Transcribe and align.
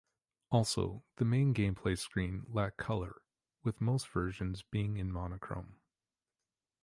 Also, 0.49 1.03
the 1.17 1.25
main 1.25 1.53
gameplay 1.53 1.95
screen 1.95 2.43
lacked 2.49 2.77
colour, 2.77 3.21
with 3.61 3.79
most 3.79 4.07
versions 4.09 4.63
being 4.63 4.97
in 4.97 5.11
monochrome. 5.11 5.79